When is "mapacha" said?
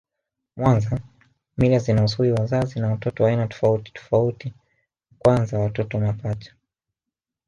5.99-6.55